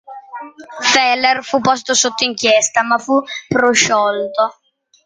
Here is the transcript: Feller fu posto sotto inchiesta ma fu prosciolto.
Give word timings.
Feller 0.81 1.43
fu 1.43 1.61
posto 1.61 1.93
sotto 1.93 2.23
inchiesta 2.25 2.81
ma 2.81 2.97
fu 2.97 3.21
prosciolto. 3.47 4.55